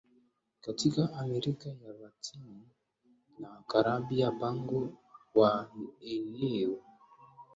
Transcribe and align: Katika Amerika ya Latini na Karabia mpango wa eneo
Katika 0.61 1.13
Amerika 1.13 1.69
ya 1.69 1.93
Latini 2.01 2.67
na 3.39 3.63
Karabia 3.67 4.31
mpango 4.31 4.93
wa 5.35 5.71
eneo 6.01 6.79